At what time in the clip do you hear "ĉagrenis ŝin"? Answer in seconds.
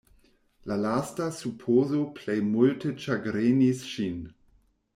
3.05-4.21